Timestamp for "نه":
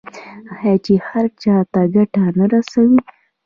2.37-2.45